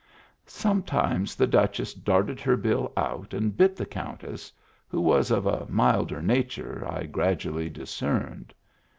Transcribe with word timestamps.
Sometimes 0.47 1.35
the 1.35 1.45
Duchess 1.45 1.93
darted 1.93 2.39
her 2.41 2.57
bill 2.57 2.91
out 2.97 3.35
and 3.35 3.55
bit 3.55 3.75
the 3.75 3.85
Countess, 3.85 4.51
who 4.87 4.99
was 4.99 5.29
of 5.29 5.45
a 5.45 5.67
milder 5.69 6.23
nature, 6.23 6.83
I 6.89 7.03
gradually 7.05 7.69
discerned. 7.69 8.51